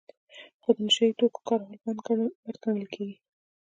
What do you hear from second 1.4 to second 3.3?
کارول بد ګڼل کیږي.